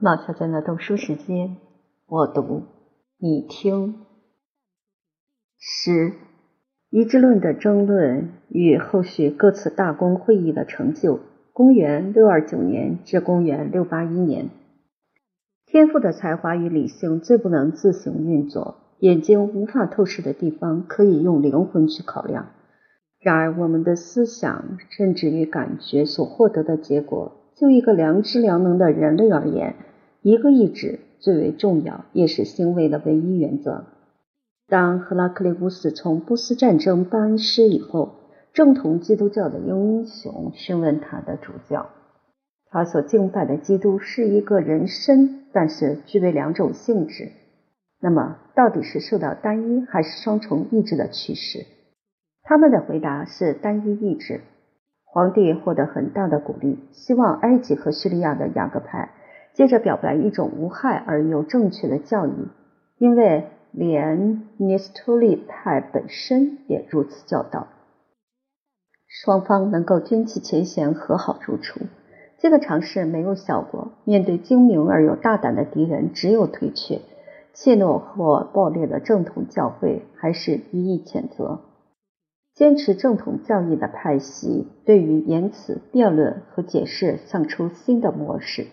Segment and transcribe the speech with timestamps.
[0.00, 1.56] 老小娟的读书时间，
[2.06, 2.62] 我读，
[3.18, 3.94] 你听。
[5.58, 6.14] 十，
[6.90, 11.20] 一致论的争论与后续各次大公会议的成就。
[11.52, 14.48] 公元六二九年至公元六八一年，
[15.66, 22.52] 天赋的才华与理性最不能自行运作，眼睛无法透视的地方可以用灵魂去考量。
[23.20, 27.41] 然而，我们的思想、甚至于感觉所获得的结果。
[27.62, 29.76] 就一个良知良能的人类而言，
[30.20, 33.84] 一个意志最为重要，也是行为的唯一原则。
[34.66, 38.16] 当赫拉克利乌斯从波斯战争班师以后，
[38.52, 41.90] 正统基督教的英雄询问他的主教：
[42.68, 47.28] 他所敬拜的基督是一个人身，但是具备两种性质。
[48.00, 51.64] 那么，到底是受到单一还是双重意志的驱使？
[52.42, 54.40] 他们的回答是单一意志。
[55.12, 59.10] 皇帝获得很大的鼓励，希望埃及和叙利亚的雅各派
[59.52, 62.48] 接着表白一种无害而又正确的教义，
[62.96, 67.66] 因为连涅斯托利派本身也如此教导。
[69.06, 71.80] 双方能够军旗前嫌，和好如初。
[72.38, 77.02] 这个尝试没有效果，面对精明而又大胆的敌人，只有退却。
[77.52, 81.60] 怯懦或暴烈的正统教会还是予以谴责。
[82.54, 88.66] 坚持正统教义的派系对于言辞、辩论和解释想出新的模式。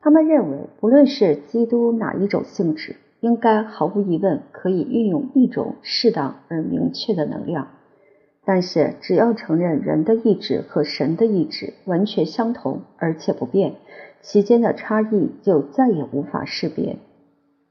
[0.00, 7.68] 他们认为，不论是基督哪一种性质，应该毫无疑问可以运用一种适当而明确的能量。
[8.46, 13.74] 但是，只要承认人的意志和神的意志完全相同而且不变，
[14.22, 16.96] 其间的差异就再也无法识别。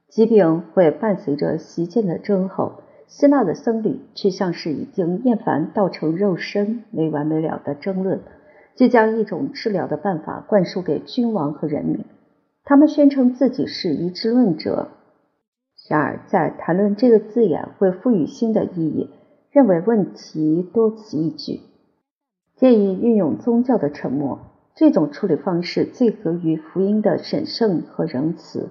[0.08, 2.82] 疾病会伴随着习见的征候。
[3.10, 8.20] 希腊的僧侣却像是已经厌烦道成肉身、没完没了的争论，
[8.76, 12.04] 就将一种治疗的办法灌输给君王和人民。
[12.62, 14.90] 他们宣称自己是一致论者，
[15.88, 19.10] 然而在谈论这个字眼会赋予新的意义，
[19.50, 21.62] 认为问题多此一举，
[22.54, 24.38] 建议运用宗教的沉默。
[24.76, 28.68] 这种处理方式最合于福音的神圣和仁慈。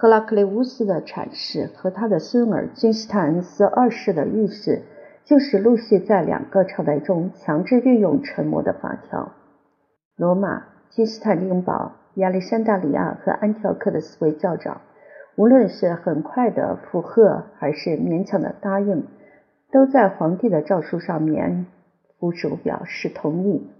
[0.00, 4.80] 赫拉克利乌斯的阐释和他的孙儿君士坦恩斯二世的预示，
[5.26, 9.32] 就是陆续在两个朝代中强制运用沉默的法条。
[10.16, 14.80] 罗马、君士坦丁堡、亚历山大里亚和安条克的四位教长，
[15.36, 19.06] 无论是很快的附和还是勉强的答应，
[19.70, 21.66] 都在皇帝的诏书上面
[22.18, 23.70] 附手表示同意。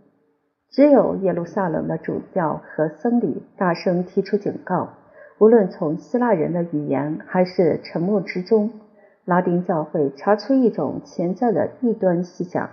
[0.70, 4.90] 只有耶路撒冷的主教和僧侣大声提出警告。
[5.40, 8.72] 无论从希腊人的语言还是沉默之中，
[9.24, 12.68] 拉丁教会查出一种潜在的异端思想。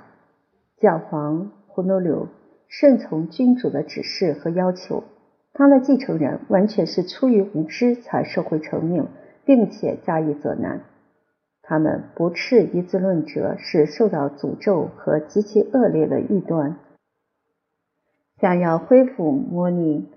[0.77, 2.27] 教皇胡诺柳
[2.67, 5.05] 顺从君主的指示和要求，
[5.53, 9.07] 他的继承人完全是出于无知才受贿成命，
[9.45, 10.81] 并且加以责难。
[11.61, 16.75] 他们不斥一字论者是受到诅咒和极其恶劣的异端，
[18.41, 20.09] 想要恢复模拟。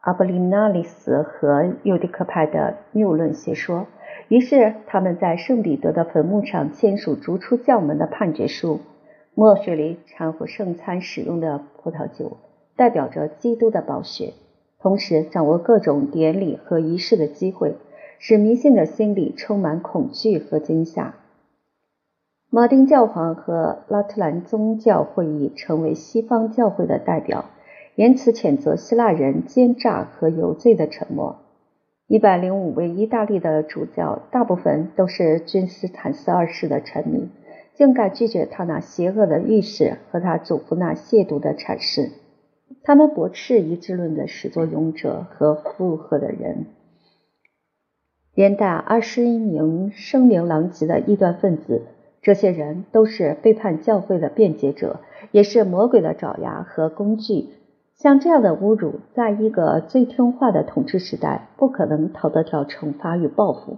[0.00, 3.86] 阿布林纳里斯和尤迪克派的谬论邪说，
[4.28, 8.80] 于是他们在圣彼得的坟墓上签署逐出教门的判决书。
[9.34, 12.38] 墨水里掺和圣餐使用的葡萄酒，
[12.76, 14.32] 代表着基督的宝血，
[14.80, 17.76] 同时掌握各种典礼和仪式的机会，
[18.18, 21.14] 使迷信的心理充满恐惧和惊吓。
[22.48, 27.44] 马丁教皇和拉特兰宗教会议成为西方教会的代表。
[28.00, 31.40] 言辞谴责希腊人奸诈和有罪的沉默。
[32.06, 37.28] 一百零五位意大利的主教，大部分都是君士坦斯二世的臣民，
[37.74, 42.08] 竟敢拒绝他那邪恶的御史和他祖父那亵渎的阐释。
[42.82, 46.68] 他们驳斥一致论的始作俑者和附和的人，
[48.34, 51.82] 连带二十一名声名狼藉的异端分子。
[52.22, 55.00] 这些人都是背叛教会的辩解者，
[55.32, 57.50] 也是魔鬼的爪牙和工具。
[58.02, 63.76] 像这样的侮辱，在一个最听话的统治时代，不可能逃得掉惩罚与报复。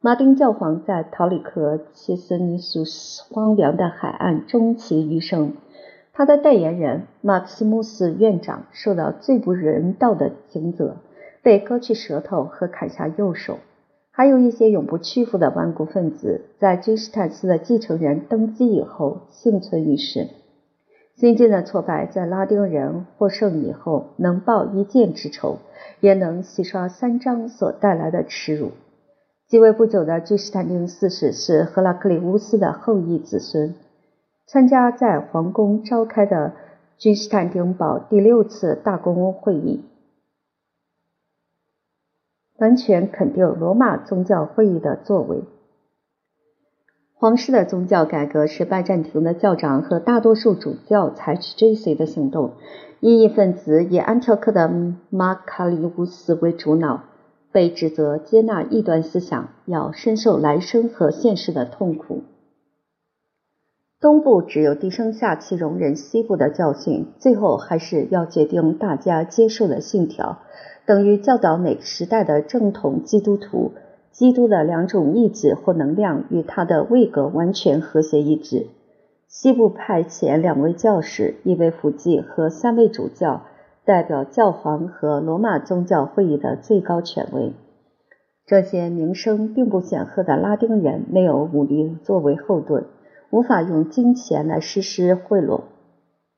[0.00, 5.52] 马丁教皇在陶里克切斯尼苏斯荒凉的海岸终其余生，
[6.12, 10.96] 他的代言人马克西穆斯院长受到最不人道的刑责，
[11.40, 13.58] 被割去舌头和砍下右手。
[14.10, 20.26] 还有一些永不屈服的顽固分子，在君士坦斯的继承人登基以后幸存于世。
[21.18, 25.58] 新近的挫败，在拉丁人获胜以后，能报一箭之仇，
[25.98, 28.70] 也能洗刷三章所带来的耻辱。
[29.48, 33.74] 继位不久的君士坦丁四世是赫拉克利乌斯的后裔子孙，
[34.46, 36.52] 参加在皇宫召开的
[36.98, 39.82] 君士坦丁堡第六次大公会议。
[42.58, 45.42] 完全肯定罗马宗教会议的作为。
[47.20, 52.52] 皇室的宗教改革是拜占庭的教长和大多数主教采取追随的行动。
[53.00, 54.70] 异议分子以安条克的
[55.10, 57.02] 马卡里乌斯为主脑，
[57.50, 62.22] 被指责接纳异端思想，要深受来生和现世的痛苦。
[64.00, 70.38] 东部只有低声下气容忍西部的教训，最后还是要决定大家接受的信条，
[70.86, 73.72] 等于教导每个时代的正统基督徒，
[74.18, 78.66] 基督的两种意志或能量与他的位格完全和谐一致。
[79.28, 83.42] 西部派遣两位教士，一位辅祭和三位主教，
[83.84, 87.52] 代表教皇和罗马宗教会议的最高权威。
[88.44, 92.86] 这些名声并不显赫的拉丁人没有武力作为后盾。
[93.30, 95.60] 无法用金钱来实施贿赂，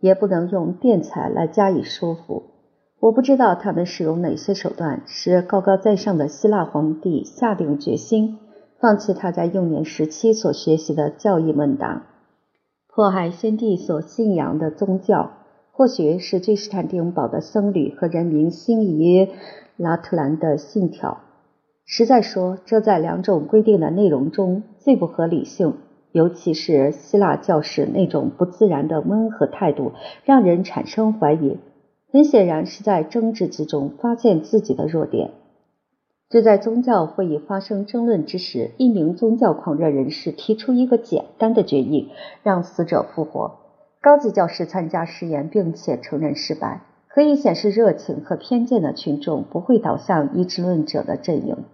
[0.01, 2.50] 也不能用辩才来加以说服。
[3.01, 8.39] 我不知道他们使用哪些手段，使高高在上的希腊皇帝下定决心
[8.79, 12.03] 放弃他在幼年时期所学习的教义问答，
[12.89, 15.31] 迫害先帝所信仰的宗教。
[15.73, 19.31] 或许是君士坦丁堡的僧侣和人民心仪
[19.79, 21.21] 拉特兰的信条。
[21.87, 25.77] 实在说，这在两种规定的内容中最不合理性。
[26.13, 29.93] 尤其是希腊教士那种不自然的温和态度，
[30.25, 31.57] 让人产生怀疑。
[32.13, 35.31] 很显然是在争执之中发现自己的弱点。
[36.29, 42.11] 就在宗教会议发生争论之时，一名宗教狂热人士提出一个简单的决议：
[42.43, 43.59] 让死者复活。
[44.01, 51.65] 高级教士参加实验，并且承认失败，可以显示热情和偏见的群众不会倒向一致论者的阵营。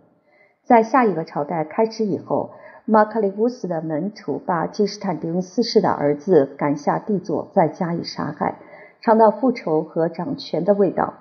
[0.65, 2.51] 在下一个朝代开始以后。
[2.89, 8.61] 马克里乌斯的门徒把君士坦丁四世的儿子赶下帝座，再加以杀害，
[9.07, 11.15] 尝到复仇和掌权的味道。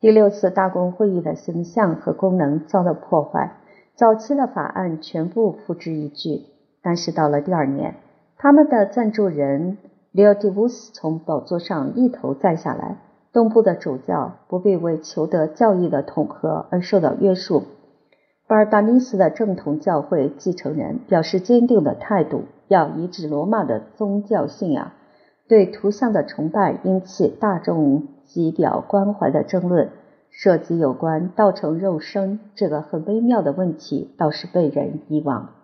[0.00, 3.52] 第六次大公会议的形象和功能遭到破坏，
[3.94, 6.46] 早期的法案全部付之一炬。
[6.80, 7.96] 但是到了第二年，
[8.38, 9.76] 他们的赞助人
[10.10, 12.96] 利奥蒂乌斯从宝座上一头栽下来，
[13.30, 17.64] 东部的主教不必为求得教义的统合而受到约束。
[18.46, 24.92] 巴尔达尼斯的正统教会继承人表示坚定的态度，要移植罗马的宗教信仰。
[25.48, 29.90] 对图像的崇拜引起大众极表关怀的争论，
[30.30, 35.54] 涉及有关道成肉身这个很微妙的问题，倒是被人遗忘。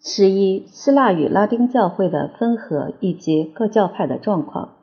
[0.00, 4.74] 十一，希腊与拉丁教会的分合以及各教派的状况。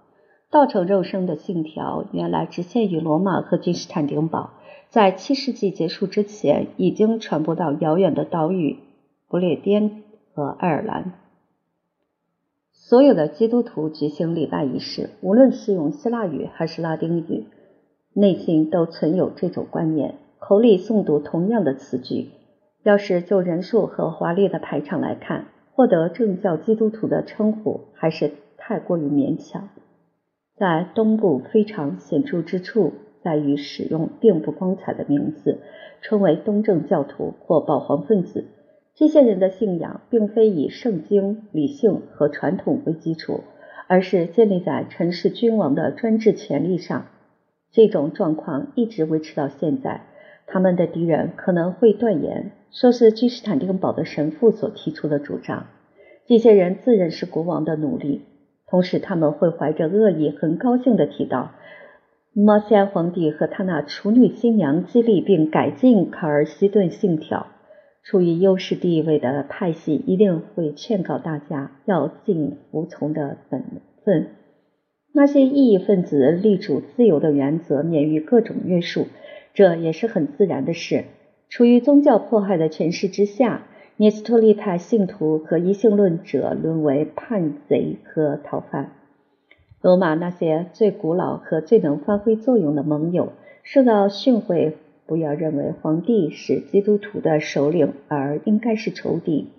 [0.49, 4.51] 道成肉身的信条原来只限于罗马和君士坦丁堡。
[4.89, 8.79] 在七世纪结束之前，已经传播到遥远的岛屿
[9.29, 10.03] 不列颠
[10.33, 11.13] 和爱尔兰。
[12.91, 17.45] 所有的基督徒举行礼拜仪式，无论是用希腊语还是拉丁语，
[18.13, 22.31] 内心都存有这种观念，口里诵读同样的词句。
[22.83, 29.69] 要是就人数和华丽的排场来看，获得正教基督徒的称呼还是太过于勉强。
[30.57, 32.91] 在东部非常显著之处。
[33.23, 35.59] 在于使用并不光彩的名字，
[36.01, 38.47] 称为东正教徒或保皇分子。
[38.95, 43.41] 这些人的信仰并非以圣经、理性和传统为基础，
[43.87, 47.07] 而是建立在尘世君王的专制权力上。
[47.71, 50.01] 这种状况一直维持到现在。
[50.45, 55.67] 他们的敌人可能会断言，说是君士坦丁堡的神父所提出的主张。
[56.27, 58.23] 这些人自认是国王的奴隶，
[58.67, 61.51] 同时他们会怀着恶意，很高兴地提到。
[62.33, 67.47] 马西安皇帝和他那处女新娘激励并改进卡尔西顿信条，
[68.03, 73.63] 处于优势地位的派系一定会劝告大家要尽服从的本
[74.03, 74.29] 分。
[75.13, 79.07] 那些异议分子力主自由的原则，免于各种约束，
[79.53, 81.03] 这也是很自然的事。
[81.49, 83.63] 处于宗教迫害的权势之下，
[83.97, 88.93] 尼斯托利派信徒和异性论者沦为叛贼和逃犯。
[89.81, 94.73] 罗马那些最古老和最能发挥作用的盟友受到训诲，
[95.11, 99.49] 不要认为皇帝是基督徒的首领，而应该是仇敌。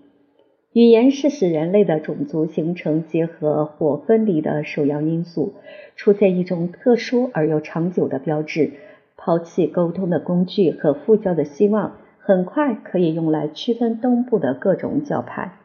[0.72, 5.52] 语言是使人类的种族形成结合或分离的首要因素。
[5.94, 8.70] 出现一种特殊而又长久的标志，
[9.18, 15.58] 抛弃沟通的工具和复交的希望，很快可以用来区分东部的各种教派。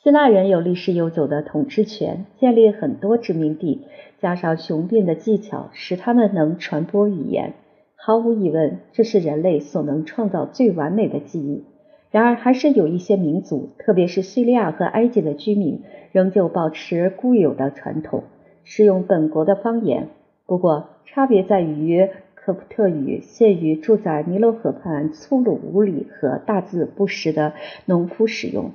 [0.00, 3.80] 希腊人有历史悠久的统治权，建立很多殖民地，
[4.20, 7.54] 加上雄辩的技巧，使他们能传播语言。
[7.96, 11.64] 毫无疑问，这是人类所能创造最完美的记忆。
[12.10, 18.24] 然而，还是有一些民族，特别是叙利亚和埃及的居民，仍旧保持固有的传统，
[18.64, 20.08] 使用本国的方言。
[20.46, 27.54] 不过，差别在于科普特语限于住在尼罗河畔粗鲁无礼和大字不识的
[27.86, 28.70] 农夫使用。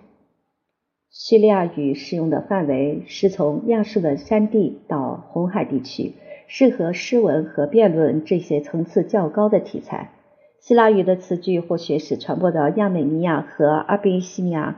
[1.10, 6.14] 叙利亚语使用的范围是从亚述的山地到红海地区，
[6.54, 10.12] 适合诗文和辩论这些层次较高的题材。
[10.60, 14.76] 希腊语的词句或许是传播到亚美尼亚和阿比西尼亚，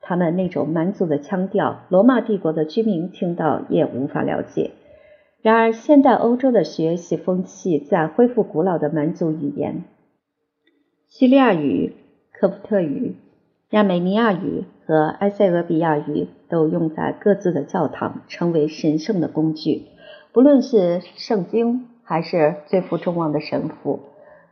[0.00, 4.70] 他们那种蛮族的腔调，罗马帝国的居民听到也无法了解。
[5.42, 9.82] 然而，现代欧洲的学习风气在恢复古老的蛮族语言，
[11.08, 11.96] 叙利亚语、
[12.32, 13.16] 科普特语。
[13.70, 19.86] 亚美尼亚语和埃塞俄比亚语都用在各自的教堂，成为神圣的工具。
[20.32, 24.00] 不论是圣经还是最负众望的神父，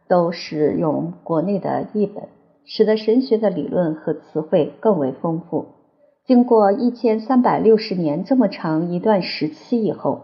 [0.09, 2.25] 都使用国内的译本，
[2.67, 5.67] 使得神学的理论和词汇更为丰富。
[6.27, 10.21] 经过一千三百六十年这么长一段时期以后，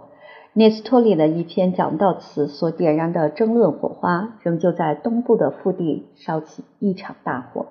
[0.53, 7.67] 聂斯托利的一篇讲道词所点燃的争论火花，仍旧在东部的腹地烧起一场大火。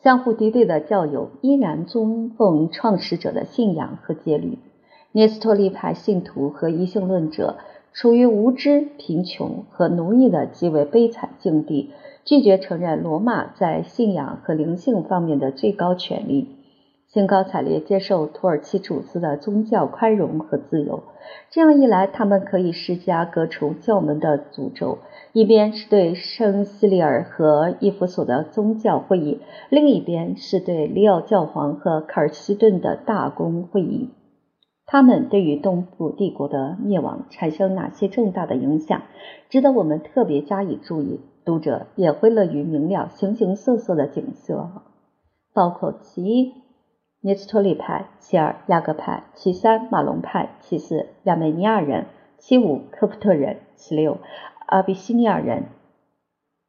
[0.00, 4.58] 相互敌对的教友依然尊奉创始者的信仰和戒律。
[5.16, 7.56] 聂斯托利派信徒和异性论者
[7.94, 11.90] 处于无知、贫穷和奴役的极为悲惨境地，
[12.26, 16.50] 拒绝承认罗马在信仰和灵性方面的最高权力。
[17.06, 21.04] 兴高采烈接受土耳其主子的宗教宽容和自由，
[21.50, 24.98] 这样一来，他们可以施加革除教门的诅咒。
[25.32, 34.10] 一边是对圣西里尔和伊弗所的宗教会议，另一边是对里奥教皇和卡尔西顿的大公会议。
[34.86, 39.02] 他们对于东部帝国的灭亡产生哪些重大的影响，
[39.48, 41.20] 值得我们特别加以注意。
[41.44, 44.82] 读者也会乐于明了形形色色的景色，
[45.52, 46.54] 包括其一。
[47.20, 52.06] 涅斯托利派，其二雅各派，其三马龙派，其四亚美尼亚人，
[52.38, 54.18] 其五科普特人，其六
[54.66, 55.64] 阿比西尼亚人。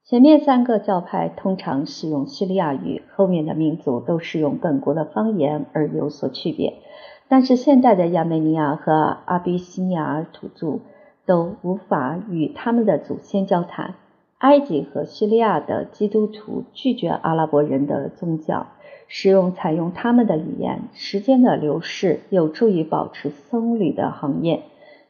[0.03, 6.81] 前面三个教派通常使用叙利亚语，后面的民族都使用本国的方言而有所区别。
[7.29, 10.79] 但是现代的亚美尼亚和阿比西尼亚土著
[11.25, 13.95] 都无法与他们的祖先交谈。
[14.37, 18.67] 埃及和叙利亚的基督徒拒绝阿拉伯人的宗教。
[19.09, 24.63] 使用采用他们的语言，时间的流逝有助于保持僧侣的行业。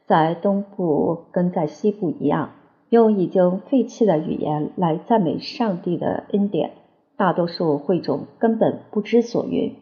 [0.06, 2.52] 在东部跟在西部一样，
[2.90, 6.74] 用已经废弃的语言来赞美上帝的恩典，
[7.18, 9.76] 大多数会众根本不知所云。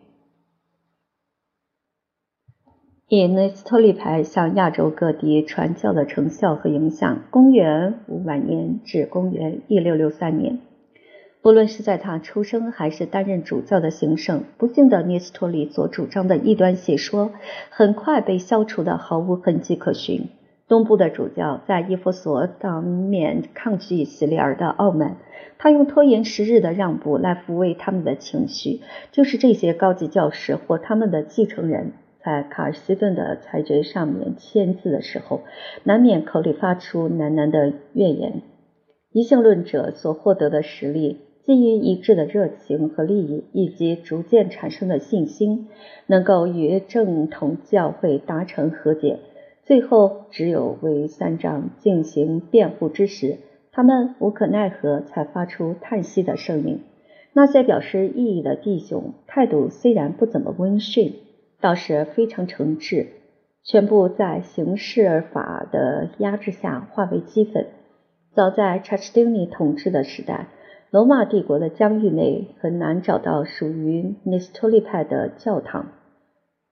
[3.08, 10.58] 以内斯托利派向亚洲各地传教的成效和影响，公元五百年至公元一六六三年。
[11.44, 17.30] 不论是在他出生还是担任主教的行省，不幸的聂斯托利所主张的异端邪说，
[17.70, 20.30] 很快被消除的毫无痕迹可循。
[20.68, 25.18] 东部的主教在伊弗所当面抗拒希里尔的傲慢，
[25.60, 28.82] 他用拖延时日的让步来抚慰他们的情绪。
[29.12, 31.92] 就是这些高级教士或他们的继承人，
[32.26, 35.42] 在卡尔西顿的裁决上面签字的时候，
[35.84, 38.42] 难免口里发出喃喃的怨言。
[39.12, 41.20] 一性论者所获得的实力。
[41.46, 45.68] 基于一致的热情和利益，以及逐渐产生的信心，
[46.08, 49.20] 能够与正统教会达成和解。
[49.64, 53.38] 最后，只有为三章进行辩护之时，
[53.72, 56.80] 他们无可奈何才发出叹息的声音。
[57.34, 61.14] 那些表示异议的弟兄，态度虽然不怎么温驯，
[61.66, 63.08] 倒是非常诚挚，
[63.64, 67.66] 全部在形式法的压制下化为齑粉。
[68.36, 70.50] 早在查士丁尼统治的时代。
[70.92, 75.88] 罗马帝国的疆域内很难找到属于尼斯托利派的教堂。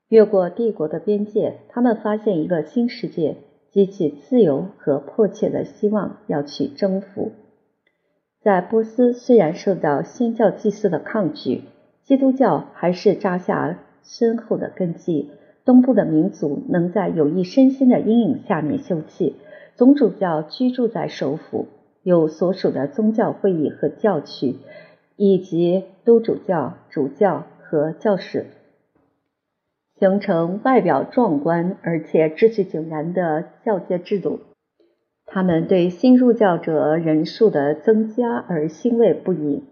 [0.09, 3.37] 越过帝国的边界，他们发现一个新世界，
[3.71, 7.31] 激起自由和迫切的希望要去征服。
[8.43, 11.63] 在波斯，虽然受到新教祭祀的抗拒，
[12.03, 15.31] 基督教还是扎下深厚的根基。
[15.65, 19.33] 东部的民族能在有益身心的阴影下面休憩。
[19.75, 21.67] 总主教居住在首府。
[22.03, 24.57] 有所属的宗教会议和教区，
[25.15, 28.47] 以及都主教、主教和教士，
[29.97, 34.41] 形成外表壮观而且秩序井然的教界制度。
[35.25, 39.63] 他们对新入教者人数的增加而欣慰不已。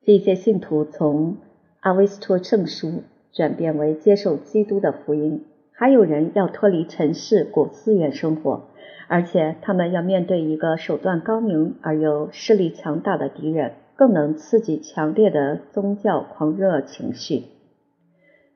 [0.00, 1.36] 这些信徒从
[1.80, 8.68] 阿维斯托圣书转变为接受基督的福音，还有人要脱离尘世过寺院生活。
[9.08, 17.44] 而且他们要面对一个手段高明而又势力强大的敌人，更能刺激强烈的宗教狂热情绪。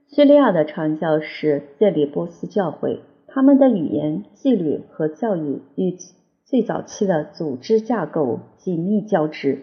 [0.06, 5.96] 叙利亚的传教士建立波斯教会，他们的语言、纪律和教义与
[6.44, 9.58] 最早期的组织架构紧密交织，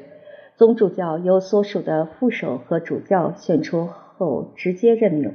[0.55, 5.33] 总主教由所属的副手和主教选出后直接任命，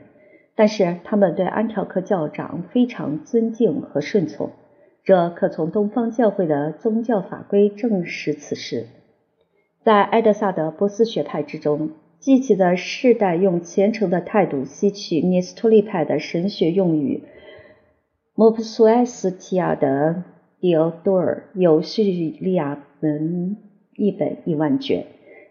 [0.55, 4.51] 但是他们对安条克教长非常尊敬和顺从。
[5.05, 8.87] 这可从东方教会的宗教法规证实此事。
[9.83, 11.91] 在埃德萨的波斯学派之中。
[12.19, 17.23] 记起的世代用虔诚的态度吸取涅斯托利派的神学用语。
[18.35, 20.25] 莫普苏埃斯提亚的
[20.59, 23.59] 迪奥多尔有叙利亚文
[23.97, 25.07] 一本一万卷，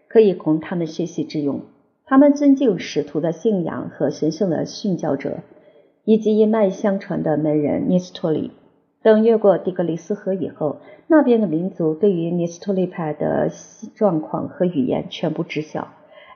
[0.08, 1.60] 可以供他们学习之用。
[2.04, 5.38] 他们尊敬使徒的信仰和神圣的训教者，
[6.04, 8.52] 以及一脉相传的门人尼斯托里。
[9.02, 13.50] 等越过底格里斯河以后，那边的民族对于尼斯托利派的
[13.94, 15.88] 状况和语言全部知晓。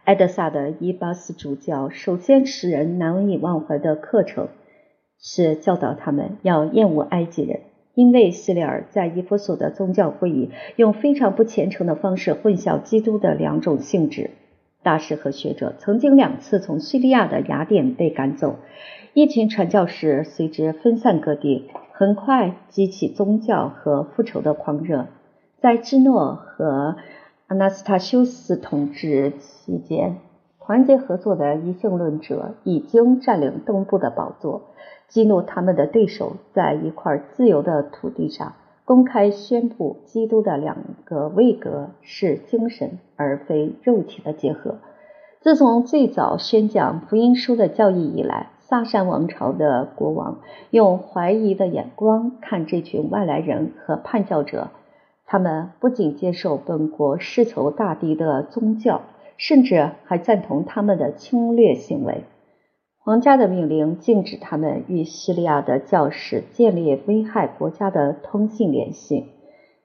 [0.05, 4.49] 埃德萨的伊巴斯主教首先使人难以忘怀的课程
[5.21, 7.61] 是教导他们要厌恶埃及人，
[7.94, 14.30] 因为希利尔在伊夫所的宗教会议用非常不虔诚的方式混淆基督的两种性质。
[14.82, 18.56] 大师和学者曾经两次从叙利亚的雅典被赶走，
[19.14, 25.06] 一群传教士随之分散各地，很快激起宗教和复仇的狂热，
[25.61, 26.97] 在芝诺和。
[27.47, 30.18] 阿纳斯塔修斯统治期间，
[30.71, 34.62] 团结合作的一性论者已经占领东部的宝座，
[35.09, 38.53] 激怒他们的对手，在一块自由的土地上
[38.85, 44.77] 公开宣布，基督的两个位格是精神而非肉体的结合。
[45.41, 50.39] 自从最早宣讲福音书的教义以来，萨珊王朝的国王
[50.71, 54.69] 用怀疑的眼光看这群外来人和叛教者。
[55.27, 59.00] 他们不仅接受本国世仇大敌的宗教，
[59.40, 62.25] 甚至还赞同他们的侵略行为。
[62.99, 69.28] 皇家的命令禁止他们与叙利亚的教士建立危害国家的通信联系。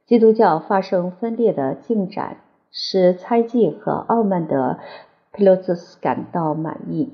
[0.05, 2.37] 基督教发生分裂的进展
[2.70, 4.79] 使猜忌和傲慢的
[5.31, 7.13] 佩洛兹斯感到满意，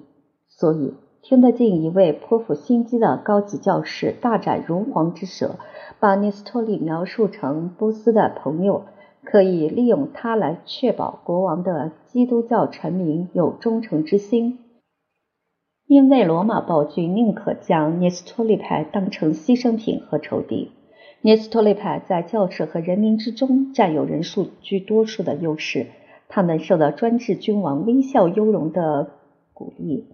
[0.50, 5.58] 所以听得进一位颇富心机的高级教士大展如簧之舌。
[6.00, 8.86] 把尼斯托利描述成波斯的朋友，
[9.24, 14.60] 可以利用它来确保国王的基督教臣民有忠诚之心，
[15.88, 20.72] 因为罗马暴君宁可将尼斯托利派当成牺牲品和仇敌。
[21.22, 25.88] 尼斯托利派在教士和人民之中占有人数居多数的优势，
[26.28, 29.12] 他们受到专制君王微笑优容的
[29.54, 30.08] 鼓励。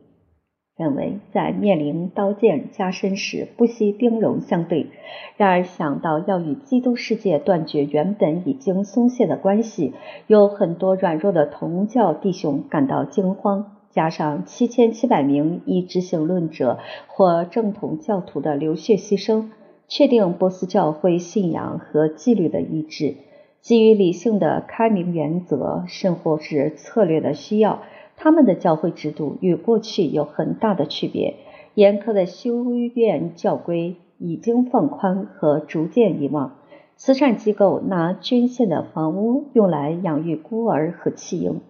[0.77, 4.87] 认为在面临刀剑加身时不惜兵戎相对，
[5.35, 9.93] 然而想到要与基督世界断绝原本已经松懈的关系，
[10.27, 13.73] 有很多软弱的同教弟兄感到惊慌。
[13.89, 19.45] 加上七千七百名以执行论者或正统教徒的流血牺牲，
[19.87, 23.15] 确定波斯教会信仰和纪律的意志，
[23.61, 27.79] 基于理性的开明原则，甚或是策略的需要。
[28.17, 31.35] 他们的教会制度与过去有很大的区别，
[31.75, 36.57] 严苛的修院教规已经放宽和逐渐遗忘。
[36.95, 41.61] 慈善机构拿捐献的房屋用来养育孤儿和弃婴。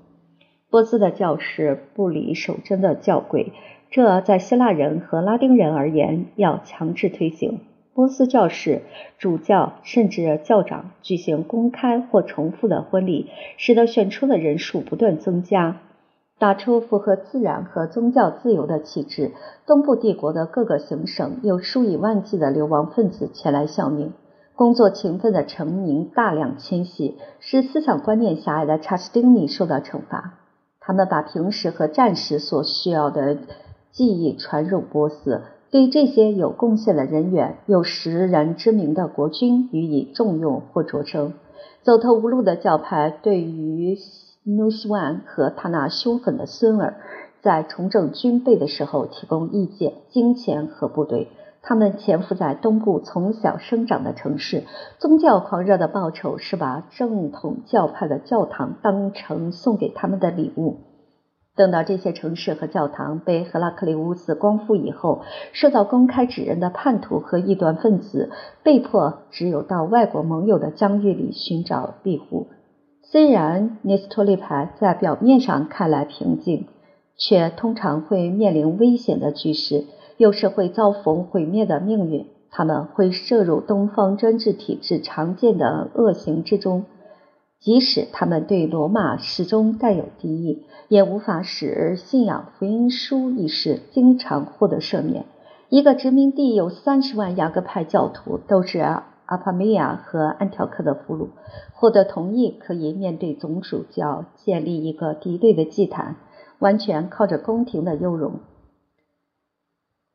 [0.69, 3.51] 波斯的教士不理守贞的教规，
[3.89, 7.59] 这在希腊人和拉丁人而言要强制推行。
[7.93, 8.83] 波斯教士、
[9.17, 15.81] 主教甚至教长举行公开或重复的婚礼，使得选出的人数不断增加。
[16.39, 19.31] 打出符合自然和宗教自由的旗帜，
[19.65, 24.13] 东部帝国的各个行省有数以万计的流亡分子前来效命。
[24.55, 30.35] 工作勤奋的臣民大量迁徙，使思想观念狭隘的查士丁尼受到惩罚。
[30.79, 33.37] 他们把平时和战时所需要的
[33.91, 41.33] 记忆传入波斯，对这些有贡献的人员、有识人之明的国君予以重用或擢升。
[41.81, 43.97] 走投无路的教派对于。
[44.55, 47.01] 努西万和他那凶狠的孙儿
[47.41, 51.27] 在重整军备的时候提供意见、金钱和部队。
[51.61, 54.63] 他们潜伏在东部从小生长的城市。
[54.99, 60.77] 宗教狂热的报酬是把正统教派的教堂当成送给他们的礼物。
[61.57, 68.31] 等到这些城市和教堂被赫拉克利乌斯光复以后，受到公开指认的叛徒和异端分子
[68.63, 72.47] 被迫只有到外国盟友的疆域里寻找庇护。
[73.09, 76.67] 虽然涅斯托利派在表面上看来平静，
[77.15, 79.85] 却通常会面临危险的局势，
[80.17, 82.27] 又是会遭逢毁灭的命运。
[82.51, 86.83] 他们会涉入东方专制体制常见的恶行之中，
[87.61, 95.25] 即使他们对罗马始终带有敌意，也无法使信仰福音书一事经常获得赦免。
[95.69, 98.79] 一个殖民地有三十万雅各派教徒，都是
[99.27, 101.27] 阿帕梅亚和安条克的俘虏，
[101.73, 106.15] 获得同意可以面对总主教建立一个敌对的祭坛，
[106.59, 108.39] 完全靠着宫廷的优容。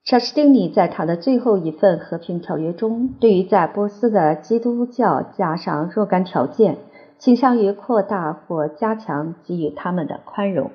[0.04, 6.78] 查士丁尼在他的最后一份和平条约中，对于在波斯的基督教加上若干条件，
[7.18, 10.72] 倾向于扩大或加强给予他们的宽容。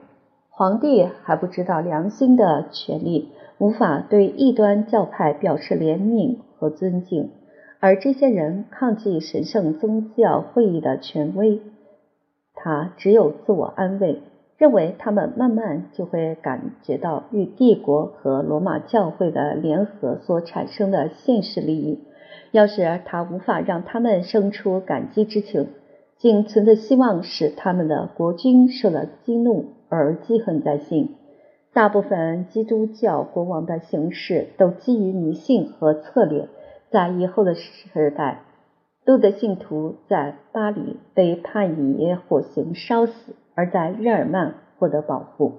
[0.49, 7.31] 皇帝还不知道良心的权利，无法对异端教派表示怜悯和尊敬，
[7.79, 11.61] 而这些人抗拒神圣宗教会议的权威，
[12.53, 14.21] 他只有自我安慰。
[14.57, 21.99] 认为他们慢慢就会感觉到与帝国和罗马教会的联合所产生的现实利益。
[22.49, 25.67] 要是他无法让他们生出感激之情，
[26.17, 31.15] 仅存的希望使他们的国君受了激怒而记恨在心。
[31.71, 36.47] 大部分基督教国王的行事都基于迷信和策略。
[36.91, 38.43] 在以后的时代，
[39.05, 43.35] 路德信徒在巴黎被判以火刑烧死。
[43.59, 45.53] 而在日耳曼获得保护。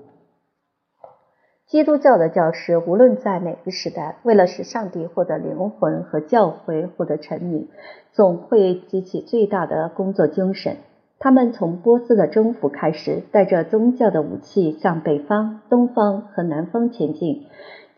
[1.67, 7.69] 基督教的教师无论在哪个时代，为了使上帝获得灵魂和教会获得臣民，
[8.13, 10.77] 总会激起最大的工作精神。
[11.19, 17.47] 他们从波斯的征服开始，带着宗教的武器向北方、东方和南方前进。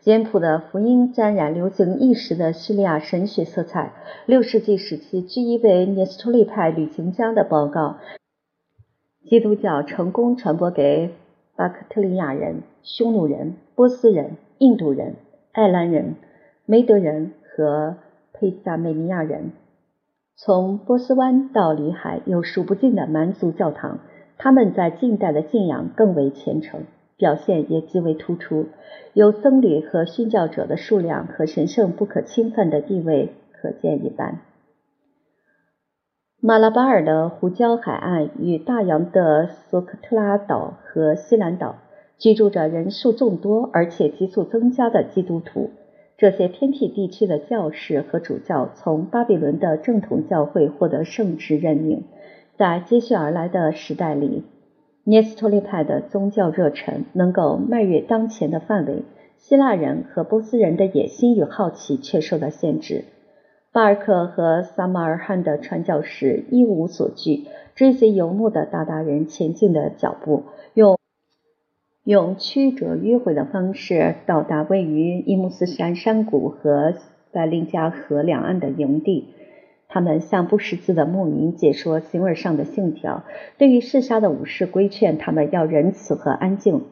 [0.01, 3.93] 简朴的福音沾染流行一时的叙利亚神学色彩。
[4.25, 7.97] 六世纪时期，据一位涅斯托利派旅行家的报告。
[9.29, 11.11] 基督教成功传播给
[11.55, 15.17] 巴克特利亚人、匈奴人、波斯人、印度人、
[15.51, 16.15] 爱尔兰人、
[16.65, 17.97] 梅德人和
[18.33, 19.51] 佩萨美尼亚人。
[20.35, 23.99] 从波斯湾到里海有数不尽的蛮族教堂，
[24.39, 26.85] 他们在近代的信仰更为虔诚，
[27.21, 28.65] 表现也极为突出。
[29.13, 34.39] 有僧侣和殉教者的数量和神圣不可侵犯的地位可见一斑。
[36.39, 41.75] 马拉巴尔的胡椒海岸与大洋的索克特拉岛和西兰岛
[42.17, 45.69] 居住着人数众多而且急速增加的基督徒。
[46.17, 52.03] 这些偏僻地区的教士和主教从巴比伦的正统教会获得圣职任命。
[52.57, 54.43] 在接续而来的时代里，
[55.03, 59.03] 涅斯托利派的宗教热忱能够迈越当前的范围，
[59.37, 63.05] 希腊人和波斯人的野心与好奇却受到限制。
[63.71, 70.99] 巴尔克和萨马尔罕的传教士一无所惧，追随游牧的鞑靼人前进的脚步，用
[72.03, 76.93] 用曲折迂回的方式到达位于伊姆斯山山谷和
[77.31, 79.33] 塞林加河两岸的营地。
[79.93, 83.25] 他们向不识字的牧民解说行为上的信条，
[83.57, 86.83] 对于嗜杀的武士规劝他们要仁慈和安静。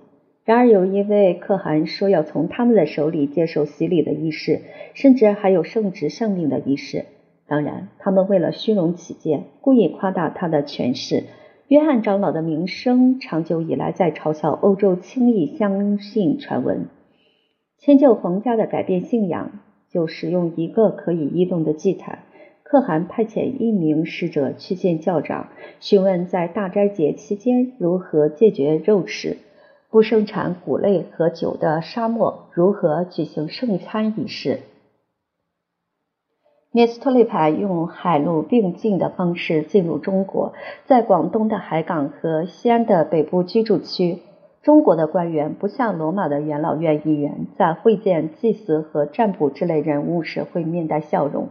[0.44, 4.64] 然而，有一位可汗说要从他们的手里接受洗礼的仪式，
[4.96, 7.06] 甚至还有圣职圣命的仪式。
[7.48, 11.24] 当然，他们为了虚荣起见，故意夸大他的权势。
[11.70, 16.88] 约翰长老的名声长久以来在嘲笑欧洲轻易相信传闻。
[17.78, 19.52] 迁就皇家的改变信仰，
[19.90, 22.20] 就使用一个可以移动的祭坛。
[22.70, 25.48] 可汗派遣一名使者去见教长，
[25.80, 29.38] 询问在大斋节期间如何戒绝肉食。
[29.90, 34.60] 不生产谷类和酒的沙漠如何举行圣餐仪式？
[36.72, 40.54] 涅斯托利派用海陆并进的方式进入中国，
[40.86, 44.20] 在广东的海港和西安的北部居住区，
[44.62, 51.48] 中国的官员不像罗马的元老院议员，在会见祭司和占卜之类人物时会面带笑容。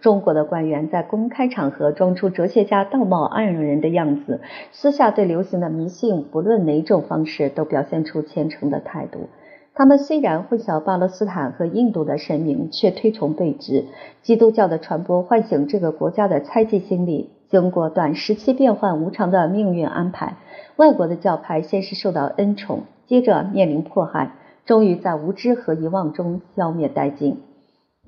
[0.00, 9.28] 中国的官员在公开场合装出哲学家道貌岸然的样子，私下对流行的迷信，不论哪种方式，都表现出虔诚的态度。
[9.74, 13.84] 他们虽然混淆巴勒斯坦和印度的神明，却推崇对峙。
[14.22, 17.30] 基督教的传播唤醒这个国家的猜忌心理。
[17.48, 20.36] 经过短时期变幻无常的命运安排，
[20.76, 24.32] 外国的教派先是受到恩宠，接着面临迫害，
[24.66, 27.40] 终于在无知和遗忘中消灭殆尽。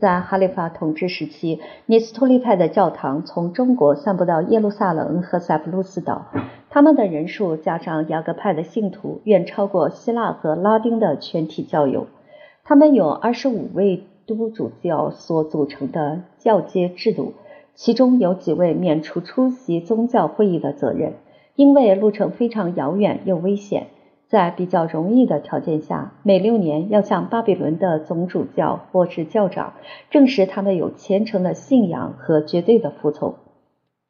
[0.00, 6.24] 在哈里发统治时期，尼斯托利派的教堂从中国散布到耶路撒冷和塞浦路斯岛，
[6.70, 12.06] 他们的人数加上雅各派的信徒，远超过希腊和拉丁的全体教友。
[12.64, 17.34] 他们有二十五位督主教所组成的教阶制度，
[17.74, 21.12] 其中有几位免除出席宗教会议的责任，
[21.56, 23.88] 因为路程非常遥远又危险。
[24.30, 29.72] 在比较容易的条件下，每六年要向巴比伦的总主教或是教长
[30.08, 33.34] 证实他们有虔诚的信仰和绝对的服从。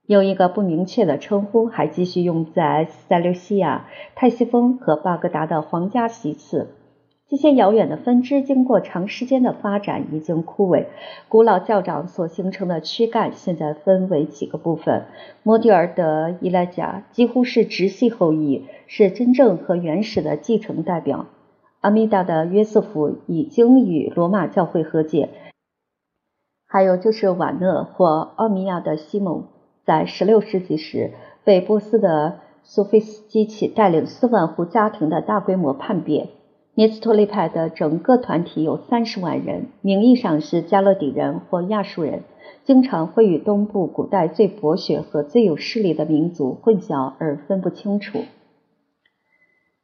[0.06, 6.74] 有一个不明确的称呼还继续用在塞琉西亚、泰西风和巴格达的皇家席次。
[7.30, 10.86] 这些遥远的分支经过长时间的发展已经枯萎。
[11.28, 15.04] 古老教长所形成的躯干现在分为几个部分。
[15.44, 21.26] 莫蒂尔的伊莱贾几乎是直系后裔，是真正和原始的继承代表。
[21.80, 25.28] 阿米达的约瑟夫已经与罗马教会和解。
[26.66, 29.44] 还有就是瓦讷或奥米亚的西蒙，
[29.84, 31.12] 在16世纪时
[31.44, 36.26] 被波斯的苏菲斯基奇带领四万户家庭的大规模叛变。
[36.74, 42.22] 涅斯托利派的整个团体有三十万人，名义上是加勒底人或亚述人，
[42.64, 48.20] 经常会与东部古代最博学和最有势力的民族混淆而分不清楚。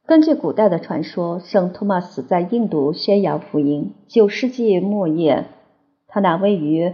[0.07, 3.93] 根据古代的传说，圣托马斯在印度宣扬福音。
[4.07, 5.45] 九世纪末叶，
[6.07, 6.93] 他那位于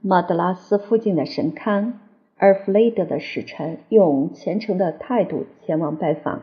[0.00, 1.92] 马德拉斯附近的神龛
[2.38, 6.42] 而弗雷德的使臣，用虔诚的态度前往拜访。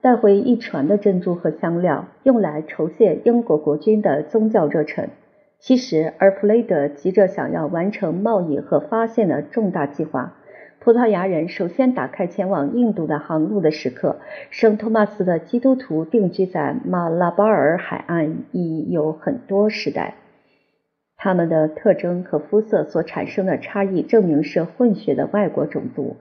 [0.00, 5.10] 带回一船的珍珠和香料，用来酬谢英国国君的宗教热忱。
[5.58, 10.36] 其实，而弗雷德急着想要完成贸易和发现的重大计划。
[10.78, 14.20] 葡萄牙人首先打开前往印度的航路的时刻。
[14.50, 20.14] 圣托马斯的基督徒定居在马拉巴尔海岸已有很多时代。
[21.16, 26.16] 他们的特征和肤色所产生的差异，证明是混血的外国种族。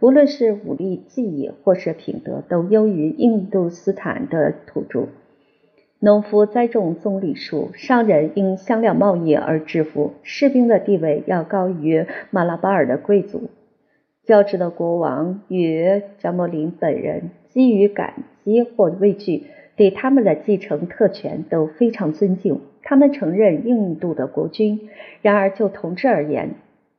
[0.00, 5.08] 无论是武力、技艺或是品德，都优于印度斯坦的土著。
[5.98, 13.50] 农夫栽种棕榈树，商人因香料贸易而致富，士兵的地位要高于马拉巴尔的贵族。
[14.24, 19.44] 较之的国王与加莫林本人，基于感激或畏惧，
[19.76, 22.62] 对他们的继承特权都非常尊敬。
[22.82, 24.88] 他们承认印度的国君，
[25.20, 26.54] 然而就统治而言，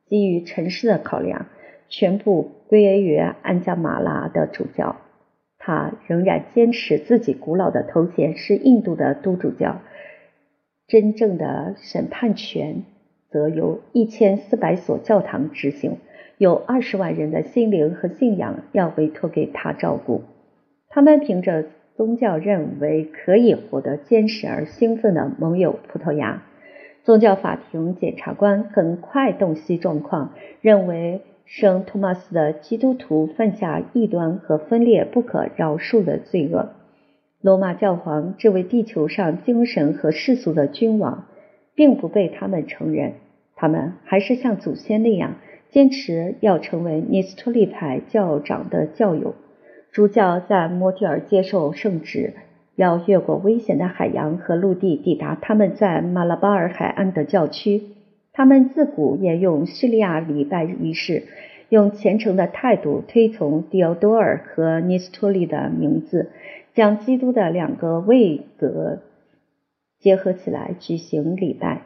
[0.06, 1.46] 基于城市的考量。
[1.88, 4.96] 全部归于安加马拉的主教，
[5.58, 9.82] 他仍然坚持自己古老的头衔是印度的都主教。
[10.88, 12.84] 真正的审判权
[13.28, 15.98] 则由一千四百所教堂执行，
[16.38, 20.22] 有二十万人的心灵和信仰要委托给他照顾。
[20.88, 26.42] 他们凭着宗教认为可以获得坚实而兴奋的盟友葡萄牙。
[27.04, 30.32] 宗教法庭检察官很快洞悉状况，
[30.62, 31.20] 认为。
[31.44, 36.70] 圣托马斯的基督徒犯下异端和分裂不可饶恕的罪恶。
[37.40, 41.26] 罗马教皇这位地球上精神和世俗的君王，
[41.74, 43.14] 并不被他们承认。
[43.56, 45.34] 他们还是像祖先那样，
[45.70, 49.34] 坚持要成为尼斯托利派教长的教友。
[49.90, 52.32] 主教在摩提尔接受圣旨，
[52.76, 57.82] 要越过危险的海洋和陆地，抵达他们在马拉巴尔海岸的教区。
[58.32, 61.24] 他们自古也用叙利亚礼拜仪式，
[61.68, 66.30] 用虔诚的态度推崇迪奥多尔和尼斯托利的名字，
[66.74, 69.00] 将基督的两个位格
[69.98, 71.82] 结合起来举行礼拜。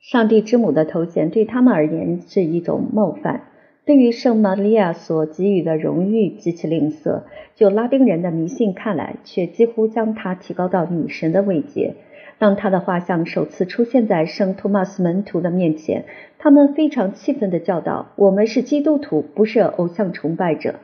[0.00, 3.42] 上帝之母的头衔对他们而言是一种冒犯，
[3.84, 7.22] 对于圣玛利亚所给予的荣誉极其吝啬，
[7.56, 11.96] 就拉丁人的迷信看来，却几乎将它提高到女神的位阶。
[12.38, 16.04] 当他的画像首次出现在圣托马斯门徒的面前，
[16.38, 20.76] 他们非常气愤地叫道：“我们是基督徒，不是偶像崇拜者。”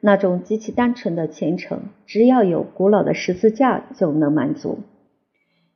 [0.00, 4.80] 那种极其单纯的虔诚，只要有古老的十字架就能满足。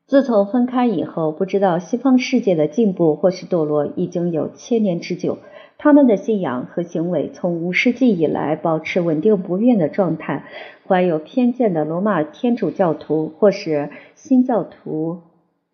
[0.07, 5.38] 自从分开以后，不知道西方世界的进步或是堕落已经有千年之久。
[5.79, 10.44] 他们的信仰和行为从五世纪以来保持稳定不变的状态。
[10.88, 15.20] 怀有偏见的罗马天主教徒或是新教徒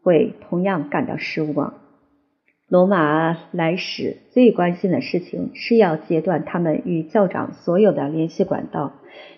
[0.03, 1.75] 会同样感到失望。
[2.69, 8.93] 罗马来使最关心的事情是要截断他们与教长所有的联系管道。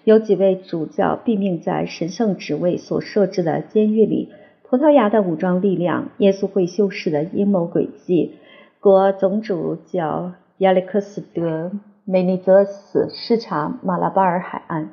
[0.05, 4.33] 有几位主教毙命在神圣职位所设置的监狱里。
[4.62, 8.38] 葡萄牙的武装力量、耶稣会修士的阴谋诡计、
[8.81, 11.72] 国总主教亚历克斯德
[12.05, 14.90] 梅尼泽斯视察马拉巴尔海岸。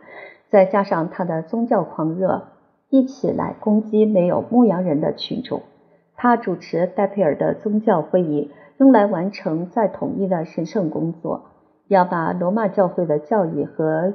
[0.52, 2.50] 再加上他的宗教狂热，
[2.92, 5.64] 一起来攻击没有牧羊人的群众。
[6.16, 11.46] 他主持戴佩尔的宗教会议，用来完成再统一的神圣工作，
[11.88, 14.14] 要把罗马教会的教义和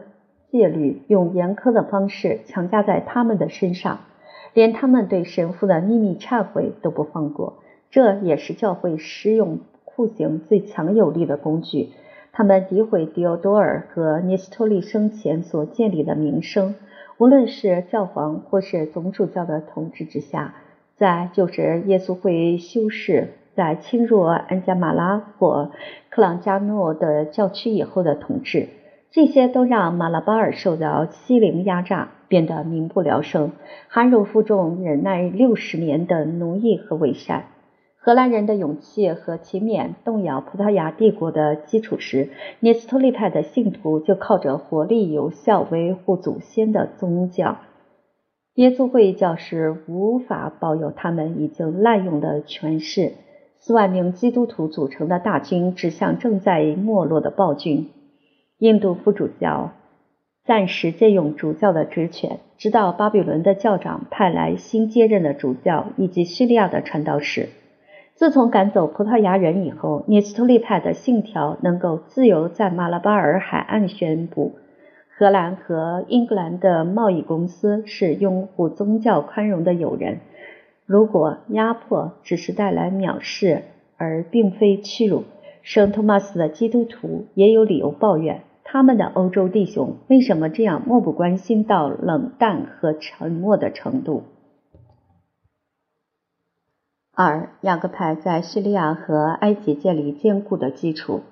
[0.53, 4.01] 戒律用严苛的方式强加在他们的身上，
[4.55, 7.55] 连他们对神父的秘密忏悔都不放过。
[7.91, 11.89] 这也是教会施用酷刑最强有力的工具。
[12.33, 16.75] 他们诋毁迪奥多尔和尼斯托利生前所建立的名声，
[17.19, 20.55] 无论是教皇或是总主教的统治之下，
[20.97, 25.71] 在就职耶稣会修士在侵入安加马拉或
[26.11, 28.69] 克朗加诺的教区以后的统治，
[29.11, 33.53] 这些都让马拉巴尔受到欺凌压榨，变得民不聊生，
[33.89, 37.45] 含辱负重，忍耐六十年的奴役和伪善。
[38.07, 47.57] 荷兰人的勇气和勤勉动摇葡萄牙帝国的基础时，涅斯托利派的信徒就靠着活力有效维护祖先的宗教。
[48.55, 53.15] 耶稣会教士无法保有他们已经滥用的权势。
[53.57, 57.91] 四万名基督徒组成的大军指向正在没落的暴君。
[58.59, 59.73] 印度副主教
[60.45, 67.49] 暂时借用主教的职权，直到巴比伦的教长派来新接任的主教以及叙利亚的传道士。
[68.17, 74.55] 自从赶走葡萄牙人以后，涅斯托利派的信条能够自由在马拉巴尔海岸宣布。
[75.15, 80.21] 荷兰和英格兰的贸易公司是拥护宗教宽容的友人。
[80.87, 83.65] 如果压迫只是带来藐视，
[83.99, 85.25] 而并非屈辱，
[85.61, 94.23] 圣托马斯的基督徒也有理由抱怨他们的欧洲弟兄为什么这样漠不关心到冷淡和沉默的程度。
[97.19, 101.23] 二，雅各派在叙利亚和埃及建立坚固的基础。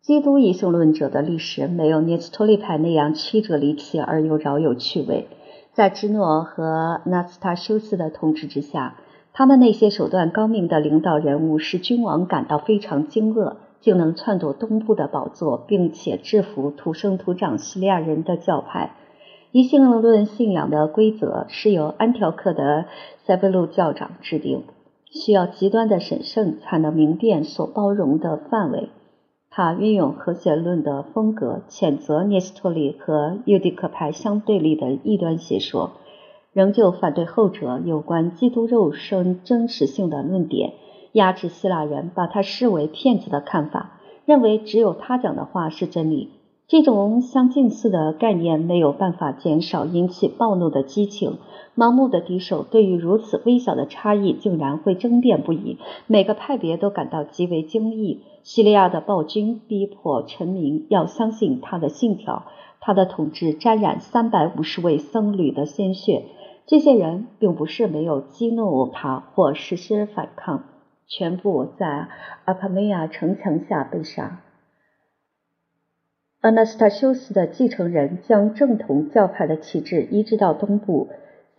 [0.00, 5.28] 基督一性论者的历史没有涅斯托利派那样曲折离奇而又饶有趣味。
[5.74, 8.96] 在芝诺和纳斯塔修斯的统治之下，
[9.34, 18.92] 他们那些手段高明的领导人物使君王感到非常惊愕，竟能篡夺东部的宝座，并且制服土生土长叙利亚人的教派。
[19.52, 22.86] 一性论信仰的规则是由安条克的
[23.26, 24.64] 塞贝鲁教长制定，
[25.10, 28.88] 需要极端的审慎才能明辨所包容的范围。
[29.50, 35.92] 他运用和谐论的风格，谴责涅斯托利和尤迪克派相对立的异端邪说，
[36.52, 40.74] 仍旧反对后者有关基督肉身真实性的论点，
[41.12, 46.30] 压制希腊人把他视为骗子的看法，认为只有他讲的话是真理。
[46.68, 51.38] 这种相近似的概念没有办法减少引起暴怒的激情。
[51.76, 58.22] 盲目的敌手对于如此微小的差异竟然会争辩不已，每个派别都感到极为惊异。
[58.42, 62.46] 叙利亚的暴君逼迫臣民要相信他的信条，
[62.80, 66.24] 他的统治沾染三百五十位僧侣的鲜血。
[66.66, 70.64] 这些人并不是没有激怒他或实施反抗，
[71.06, 72.08] 全部在
[72.44, 74.40] 阿帕梅亚城墙下被杀。
[76.46, 81.08] 阿纳斯塔修斯的继承人将正统教派的旗帜移植到东部。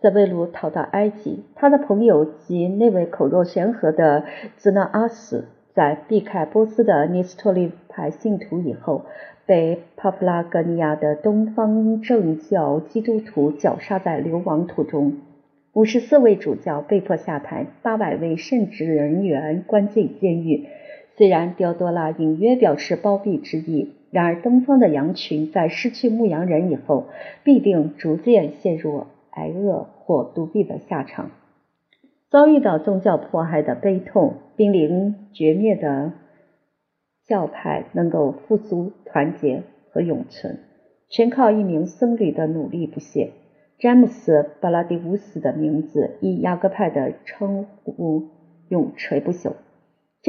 [0.00, 4.24] 塞维鲁逃到埃及，他的朋友及那位口若悬河的
[4.56, 9.04] 兹纳阿斯，在避开波斯的尼斯托利派信徒以后，
[9.44, 15.18] 被帕夫拉格尼亚的东方正教基督徒绞杀在流亡途中。
[15.74, 20.66] 五十四位主教被迫下台，八百位圣职人员关进监狱。
[21.18, 27.06] 虽然迪奥多拉隐约表示包庇之意，然而东方的羊群在失去牧羊人以后，
[27.44, 29.06] 必定逐渐陷入。
[29.30, 31.30] 挨饿或独毙的下场，
[32.28, 36.12] 遭遇到宗教迫害的悲痛，濒临绝灭的
[37.24, 40.58] 教派能够复苏、团结和永存，
[41.08, 43.30] 全靠一名僧侣的努力不懈。
[43.78, 48.24] 詹姆斯·巴拉迪乌斯的名字以雅各派的称呼
[48.68, 49.52] 永垂不朽。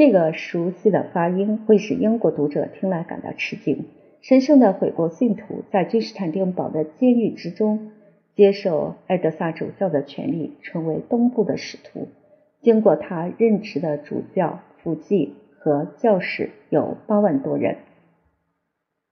[0.00, 3.84] 这个熟悉的发音会使英国读者听来感到吃惊。
[4.22, 7.92] 神圣的悔过信徒在君士坦丁堡的监狱之中。
[8.34, 12.08] 接受埃德萨主教的权利，成为东部的使徒。
[12.62, 17.76] 经过他任职的主教、辅祭和教士有八万多人，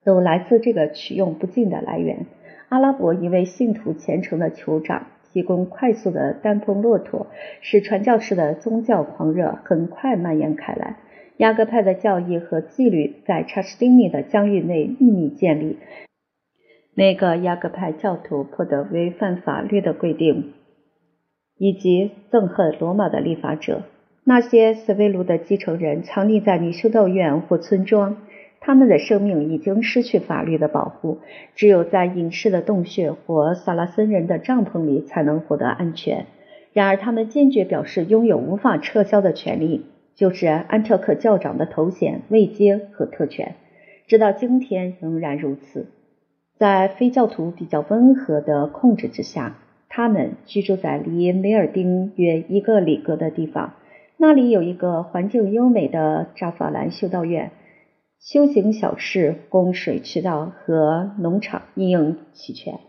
[0.07, 2.25] 都来自这个取用不尽的来源。
[2.71, 7.27] 阿拉伯一位信徒虔诚的酋长提供快速的单峰骆驼，
[7.61, 10.97] 使传教士的宗教狂热很快蔓延开来。
[11.37, 15.79] 雅各派的教义和纪律在查士丁尼的疆域内秘密建立。
[16.95, 20.53] 每个雅各派教徒不得违反法律的规定，
[21.57, 23.83] 以及憎恨罗马的立法者。
[24.25, 28.19] 那些斯维鲁的继承人藏匿在女修道院或村庄，
[28.61, 31.19] 他们的生命已经失去法律的保护，
[31.55, 36.27] 只有在隐士的洞穴或萨拉森人的帐篷里才能获得安全。
[36.73, 43.55] 然而，他们坚决表示拥有无法撤销的权利，就是安条克教长的头衔、位阶和特权，
[44.07, 45.87] 直到今天仍然如此。
[46.59, 49.57] 在非教徒比较温和的控制之下，
[49.89, 53.75] 他们居住在离梅尔丁约一个里格的地方。
[54.17, 57.53] 那里有一个环境优美的扎法兰修道院，
[58.21, 62.81] 修行小事、供水渠道和农场应用齐全。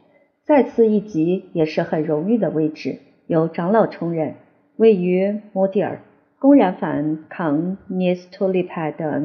[0.46, 4.36] 再次一级也是很荣誉的位置，由长老充任，
[4.78, 6.02] 位于摩蒂尔。
[6.40, 9.22] 公然反抗涅斯托利派的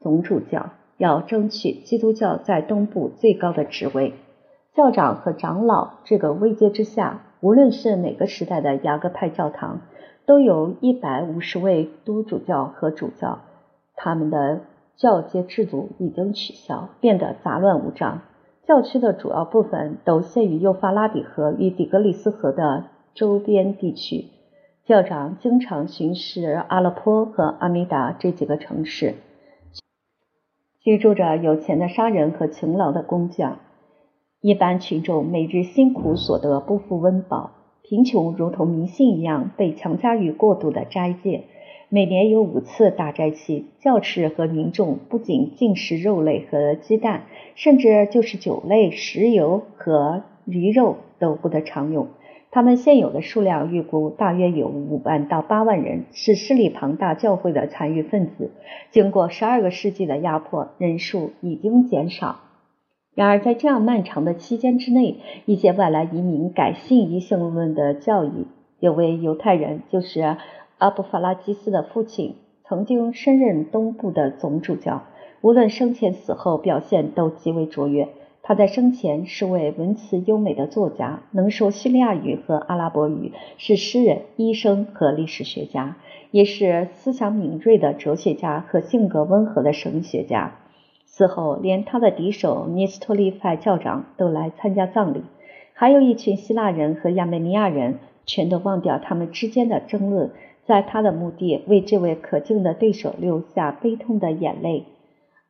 [0.00, 0.70] 总主教。
[0.98, 4.14] 要争取基督教在东部最高的职位。
[4.74, 9.82] 教长和长老这个位阶之下，无论是哪个时代的雅各派教堂，
[10.26, 13.42] 都有一百五十位督主教和主教，
[13.94, 14.62] 他们的
[14.98, 18.22] 教阶制度已经取消，变得杂乱无章。
[18.66, 24.26] 教区的主要部分都限于幼发拉底河与底格里斯河的周边地区。
[24.84, 29.14] 教长经常巡视阿勒颇和阿米达这几个城市，
[30.80, 33.58] 居住着有钱的商人和勤劳的工匠。
[34.40, 41.44] 一般群众每日辛苦所得不复温饱，贫穷如同迷信一样被强加于过度的斋戒。
[41.90, 47.22] 每年有五次大斋期，教士和民众不仅禁食肉类和鸡蛋，
[47.54, 52.08] 甚至就是酒类、石油和鱼肉都不得常用。
[52.50, 58.50] 他们现有的数量预估大约有五万到八万人，是势力庞大教会的残余分子。
[58.90, 62.40] 经过十二个世纪的压迫，人数已经减少。
[63.14, 65.16] 然而，在这样漫长的期间之内，
[65.46, 68.46] 一些外来移民改信异性论的教义。
[68.78, 70.36] 有位犹太人，就是。
[70.78, 75.02] 阿布法拉基斯的父亲曾经升任东部的总主教，
[75.40, 78.08] 无论生前死后，表现都极为卓越。
[78.44, 85.96] 他在生前是位文辞优美的作家，能说叙利亚语和阿拉伯语，是诗人、医生和历史学家，
[86.30, 90.58] 也是思想敏锐的哲学家和性格温和的神学家。
[91.04, 95.24] 死后，连他的敌手尼斯托利派教长都来参加葬礼，
[95.72, 100.30] 还有一群希腊人和亚美尼亚人，全都忘掉他们之间的争论。
[100.68, 104.84] 在他的墓地为这位可敬的对手流下悲痛的眼泪。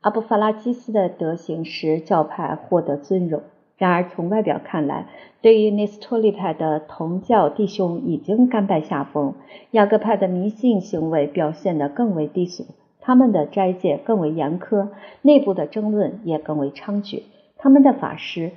[0.00, 3.42] 阿布法拉基斯的德行使教派获得尊荣，
[3.76, 5.08] 然而从外表看来，
[5.42, 9.34] 对于内斯托利派的同教弟兄已经甘拜下风。
[9.72, 12.66] 雅各派的迷信行为表现得更为低俗，
[13.00, 14.90] 他们的斋戒更为严苛，
[15.22, 17.24] 内部的争论也更为猖獗，
[17.56, 18.52] 他们的法师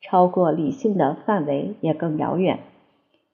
[0.00, 2.60] 超过理性的范围也更遥远。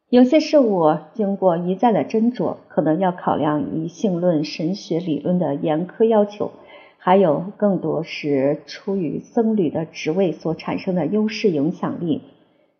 [0.08, 6.52] 有些事物经过一再的斟酌，可能要考量以性论神学理论的严苛要求，
[6.96, 12.22] 还有更多是出于僧侣的职位所产生的优势影响力。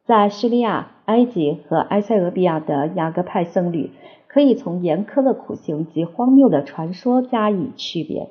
[0.04, 3.90] 在叙利亚、埃及和埃塞俄比亚的雅各派僧侣，
[4.28, 8.28] 可以从严苛的苦行及荒谬的传说加以区别。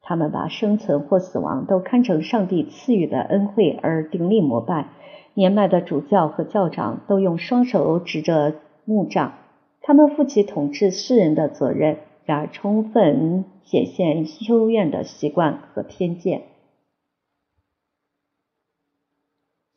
[0.00, 4.88] 他们把生存或死亡都看成上帝赐予的恩惠而顶礼膜拜。
[5.34, 8.54] 年迈的主教和教长都用双手指着
[8.84, 9.34] 木杖，
[9.80, 16.42] 他们负起统治世人的责任，然而充分显现修院的习惯和偏见。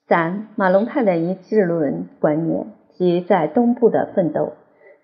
[0.08, 4.54] 三、马龙派的一致论观念及在东部的奋斗，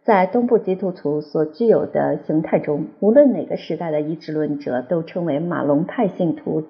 [0.03, 6.65] 在东部基督徒所具有的形态中，无论哪个时代的一致论者都称为马龙派信徒。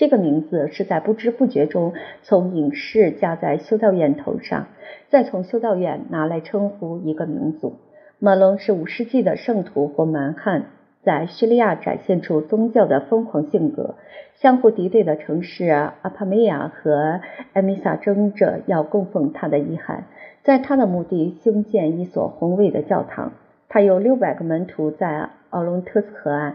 [0.00, 1.92] 这个名字是在不知不觉中
[2.22, 4.68] 从隐士加在修道院头上，
[5.10, 7.74] 再从修道院拿来称呼一个民族。
[8.18, 10.68] 马龙是五世纪的圣徒或蛮汉，
[11.02, 13.96] 在叙利亚展现出宗教的疯狂性格。
[14.36, 17.20] 相互敌对的城市阿帕梅亚和
[17.52, 20.04] 艾米萨争着要供奉他的遗骸，
[20.44, 23.32] 在他的墓地兴建一所宏伟的教堂。
[23.68, 26.54] 他有六百个门徒在奥伦特斯河岸，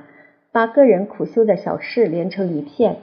[0.51, 2.95] 把个人苦修的小事连成一片。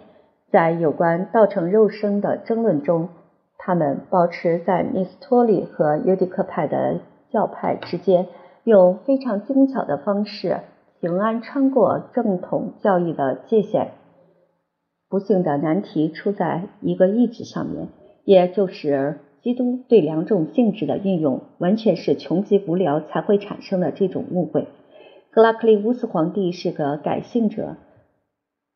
[0.53, 3.09] 在有关道成肉身的争论中，
[3.57, 7.01] 他们保持在尼斯托利和尤迪克派的
[7.31, 8.27] 教派之间，
[8.65, 10.59] 用非常精巧的方式
[11.01, 13.93] 平安穿过正统教义的界限。
[15.09, 17.89] 不幸的难题出在一个意志上面，
[18.25, 24.69] 也就是基督对两种性质的运用，完全是穷极无聊才会产生的这种误会。
[25.31, 27.77] 格拉克利乌斯皇帝是个改信者。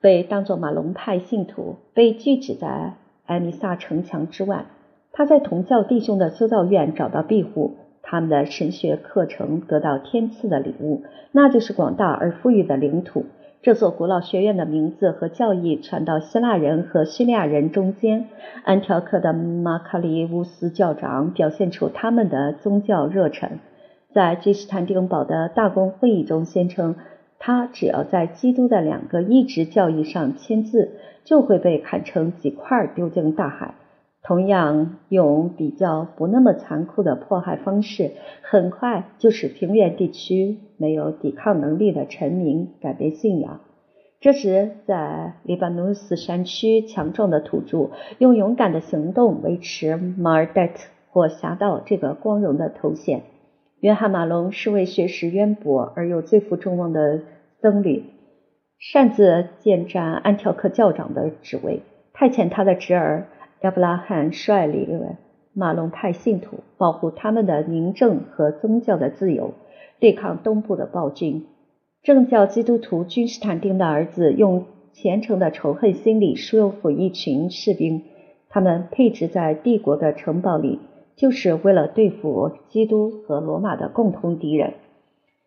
[0.07, 2.92] 被当作马龙派信徒，被拒止在
[3.24, 4.66] 艾米萨城墙之外。
[5.11, 11.02] 他在同教弟兄的修道院找到庇护，他们的神学课程得到天赐的礼物，
[11.32, 13.24] 那就是广大而富裕的领土。
[13.62, 18.28] 这座古老学院的名字和教义传到希腊人和叙利亚人中间。
[18.62, 23.59] 安条克的马卡里乌斯教长表现出他们的宗教热忱，
[24.14, 26.94] 在君士坦丁堡的大公会议中宣称。
[27.39, 33.74] 他只要在基督的两个一直教义上签字，就会被砍成几块丢进大海。
[34.22, 38.11] 同样，用比较不那么残酷的迫害方式，
[38.43, 43.61] 很快就使平原地区没有抵抗能力的臣民改变信仰。
[44.18, 53.22] 这时，在黎巴嫩斯山区强壮的土著用勇敢的行动维持马尔代特或侠盗这个光荣的头衔。
[53.81, 57.20] 约翰·马龙是位学识渊博而又最负众望的
[57.61, 58.05] 僧侣。
[58.79, 63.27] 擅自建占安条克教长的职位，派遣他的侄儿
[63.62, 65.16] 亚伯拉罕率领
[65.55, 69.55] 马龙派信徒，保护他们的民政和宗教的自由，
[69.99, 71.47] 对抗东部的暴君。
[72.03, 78.03] 正教基督徒君士坦丁的儿子用虔诚的仇恨心理说服一群士兵，
[78.51, 80.81] 他们配置在帝国的城堡里，
[81.17, 84.75] 就是为了对付基督和罗马的共同敌人。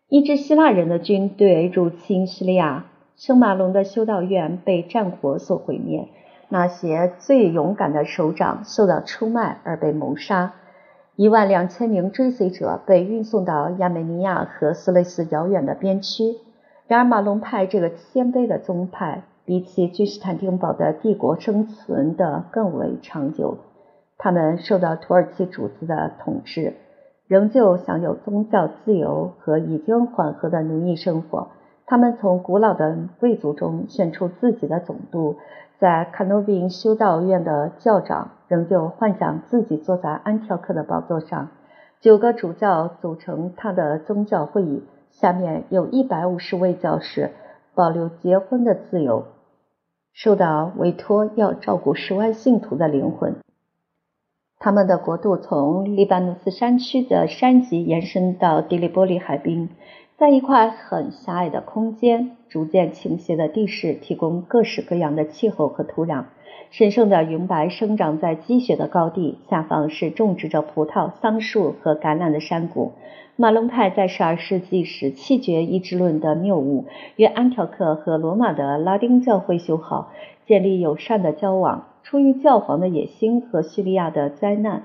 [0.08, 2.86] 一支希腊人的军队入侵叙利亚。
[3.16, 6.08] 圣马龙的修道院被战火所毁灭，
[6.48, 10.54] 那些最勇敢的首长受到出卖而被谋杀，
[11.16, 16.36] 一万两千名追随者被运送到亚美尼亚和斯雷斯遥远的边区。
[16.86, 23.58] 然而，马龙派这个谦卑的宗派，比起君士坦丁堡的帝国生存的更为长久。
[24.22, 26.74] 他们受到土耳其主子的统治，
[27.26, 31.48] 仍旧享有宗教自由和已经缓和的奴役生活。
[31.86, 35.36] 他们从古老的贵族中选出自己的总督，
[35.78, 41.48] 在卡诺宾修道院的教长仍旧幻想自己坐在安条克的宝座上。
[42.00, 47.30] 九个主教组成他的宗教会议，下面有一百五十位教士
[47.74, 49.24] 保留结婚的自由，
[50.12, 53.36] 受到委托要照顾十万信徒的灵魂。
[54.62, 59.70] 他们的国度从黎巴嫩斯山区的山脊延伸到迪利波利海滨。
[60.18, 66.24] 在一块很狭隘的空间，逐渐倾斜的地势提供各式各样的气候和土壤。
[66.70, 72.92] 神圣的云白生长在积雪的高地，下方是种植着葡萄、桑树和橄榄的山谷。
[73.36, 76.84] 马龙派在12世纪时弃绝一致论的谬误，
[77.16, 80.10] 与安条克和罗马的拉丁教会修好，
[80.44, 81.86] 建立友善的交往。
[82.02, 84.84] 出于教皇的野心和叙利亚的灾难，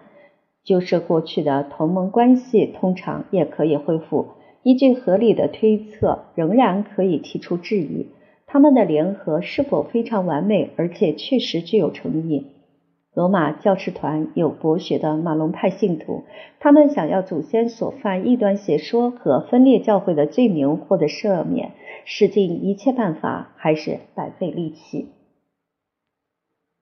[0.63, 4.28] 就是过去的同盟关系通常也可以恢复。
[4.63, 8.07] 依据合理的推测，仍然可以提出质疑：
[8.47, 12.47] 他们的联合是否非常完美，而且确实具有诚意？
[13.13, 16.24] 罗马教士团有博学的马龙派信徒，
[16.59, 21.72] 他们想要祖先所犯异端邪说和分裂教会的罪名获得赦免，
[22.03, 25.14] 使尽一切办法，还是白费力气。